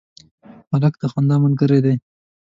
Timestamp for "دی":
1.85-1.95